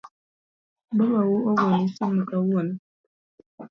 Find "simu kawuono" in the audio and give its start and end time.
1.95-2.73